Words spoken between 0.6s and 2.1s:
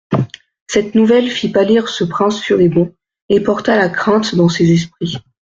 Cette nouvelle fit pâlir ce